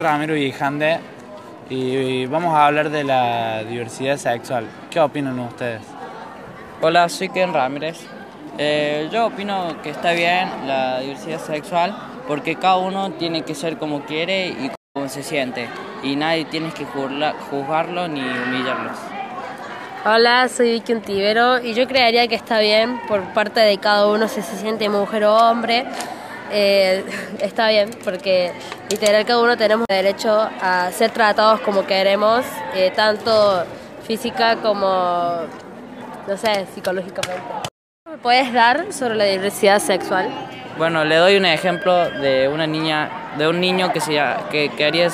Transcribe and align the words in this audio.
Ramiro 0.00 0.34
Vijande 0.34 1.00
y 1.68 2.24
vamos 2.26 2.54
a 2.54 2.66
hablar 2.66 2.88
de 2.88 3.02
la 3.02 3.64
diversidad 3.64 4.16
sexual. 4.16 4.68
¿Qué 4.92 5.00
opinan 5.00 5.40
ustedes? 5.40 5.82
Hola, 6.80 7.08
soy 7.08 7.30
Ken 7.30 7.52
Ramírez. 7.52 8.06
Eh, 8.58 9.08
yo 9.10 9.26
opino 9.26 9.82
que 9.82 9.90
está 9.90 10.12
bien 10.12 10.68
la 10.68 11.00
diversidad 11.00 11.40
sexual 11.40 11.98
porque 12.28 12.54
cada 12.54 12.76
uno 12.76 13.10
tiene 13.10 13.42
que 13.42 13.56
ser 13.56 13.76
como 13.76 14.02
quiere 14.02 14.46
y 14.46 14.70
como 14.94 15.08
se 15.08 15.24
siente 15.24 15.68
y 16.04 16.14
nadie 16.14 16.44
tiene 16.44 16.70
que 16.70 16.84
juzgarlo 16.84 18.06
ni 18.06 18.20
humillarlos. 18.20 18.96
Hola, 20.04 20.48
soy 20.48 20.74
Vicky 20.74 20.92
Untivero 20.92 21.58
y 21.58 21.74
yo 21.74 21.88
creería 21.88 22.28
que 22.28 22.36
está 22.36 22.60
bien 22.60 23.00
por 23.08 23.20
parte 23.34 23.58
de 23.58 23.78
cada 23.78 24.06
uno 24.06 24.28
si 24.28 24.42
se 24.42 24.58
siente 24.58 24.88
mujer 24.88 25.24
o 25.24 25.34
hombre 25.34 25.86
eh, 26.50 27.04
está 27.40 27.68
bien, 27.68 27.90
porque 28.04 28.52
literal 28.90 29.24
cada 29.24 29.40
uno 29.40 29.56
tenemos 29.56 29.86
derecho 29.88 30.48
a 30.60 30.90
ser 30.92 31.10
tratados 31.10 31.60
como 31.60 31.86
queremos, 31.86 32.44
eh, 32.74 32.92
tanto 32.94 33.64
física 34.06 34.56
como, 34.56 35.42
no 36.26 36.36
sé, 36.36 36.66
psicológicamente. 36.74 37.42
¿Me 38.08 38.18
puedes 38.18 38.52
dar 38.52 38.92
sobre 38.92 39.14
la 39.16 39.24
diversidad 39.24 39.78
sexual? 39.80 40.28
Bueno, 40.78 41.04
le 41.04 41.16
doy 41.16 41.36
un 41.36 41.44
ejemplo 41.44 42.08
de 42.08 42.48
una 42.48 42.66
niña, 42.66 43.10
de 43.36 43.48
un 43.48 43.60
niño 43.60 43.92
que, 43.92 44.00
se, 44.00 44.18
que 44.50 44.70
quería, 44.70 45.08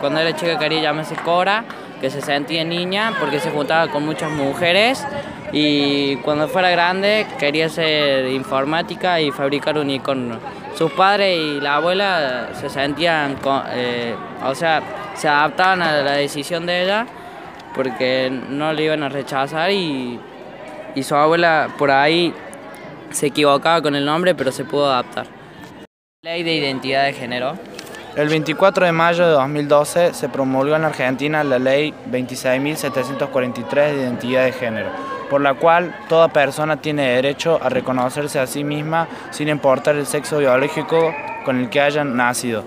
cuando 0.00 0.20
era 0.20 0.34
chica 0.34 0.58
quería 0.58 0.80
llamarse 0.80 1.16
Cora, 1.16 1.64
que 2.00 2.08
se 2.08 2.20
sentía 2.20 2.64
niña 2.64 3.12
porque 3.18 3.40
se 3.40 3.50
juntaba 3.50 3.90
con 3.90 4.04
muchas 4.06 4.30
mujeres 4.30 5.04
y 5.52 6.16
cuando 6.18 6.48
fuera 6.48 6.70
grande 6.70 7.26
quería 7.38 7.68
ser 7.68 8.26
informática 8.28 9.20
y 9.20 9.30
fabricar 9.30 9.76
un 9.78 9.90
icono 9.90 10.38
sus 10.78 10.92
padres 10.92 11.36
y 11.36 11.60
la 11.60 11.74
abuela 11.74 12.50
se 12.54 12.70
sentían, 12.70 13.36
eh, 13.72 14.14
o 14.44 14.54
sea, 14.54 14.80
se 15.14 15.26
adaptaban 15.26 15.82
a 15.82 16.02
la 16.02 16.12
decisión 16.12 16.66
de 16.66 16.84
ella 16.84 17.04
porque 17.74 18.30
no 18.30 18.72
le 18.72 18.84
iban 18.84 19.02
a 19.02 19.08
rechazar 19.08 19.72
y, 19.72 20.20
y 20.94 21.02
su 21.02 21.16
abuela 21.16 21.74
por 21.76 21.90
ahí 21.90 22.32
se 23.10 23.26
equivocaba 23.26 23.82
con 23.82 23.96
el 23.96 24.04
nombre, 24.04 24.36
pero 24.36 24.52
se 24.52 24.64
pudo 24.64 24.86
adaptar. 24.86 25.26
Ley 26.22 26.44
de 26.44 26.54
identidad 26.54 27.06
de 27.06 27.12
género. 27.12 27.54
El 28.14 28.28
24 28.28 28.86
de 28.86 28.92
mayo 28.92 29.26
de 29.26 29.32
2012 29.32 30.14
se 30.14 30.28
promulgó 30.28 30.76
en 30.76 30.84
Argentina 30.84 31.42
la 31.42 31.58
ley 31.58 31.92
26.743 32.08 33.74
de 33.74 34.02
identidad 34.02 34.44
de 34.44 34.52
género 34.52 35.17
por 35.28 35.40
la 35.40 35.54
cual 35.54 35.94
toda 36.08 36.28
persona 36.28 36.80
tiene 36.80 37.14
derecho 37.14 37.58
a 37.62 37.68
reconocerse 37.68 38.38
a 38.38 38.46
sí 38.46 38.64
misma 38.64 39.08
sin 39.30 39.48
importar 39.48 39.96
el 39.96 40.06
sexo 40.06 40.38
biológico 40.38 41.14
con 41.44 41.60
el 41.60 41.70
que 41.70 41.80
hayan 41.80 42.16
nacido. 42.16 42.64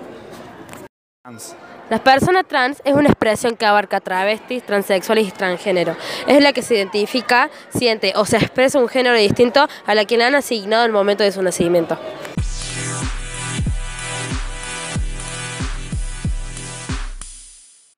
Las 1.91 1.99
personas 1.99 2.45
trans 2.47 2.81
es 2.85 2.93
una 2.93 3.09
expresión 3.09 3.57
que 3.57 3.65
abarca 3.65 3.99
travestis, 3.99 4.63
transexuales 4.63 5.27
y 5.27 5.31
transgénero. 5.31 5.97
Es 6.25 6.41
la 6.41 6.53
que 6.53 6.61
se 6.61 6.75
identifica, 6.75 7.49
siente 7.69 8.13
o 8.15 8.23
se 8.25 8.37
expresa 8.37 8.79
un 8.79 8.87
género 8.87 9.17
distinto 9.17 9.67
a 9.85 9.93
la 9.93 10.05
que 10.05 10.17
le 10.17 10.23
han 10.23 10.35
asignado 10.35 10.85
el 10.85 10.93
momento 10.93 11.23
de 11.23 11.33
su 11.33 11.43
nacimiento. 11.43 11.99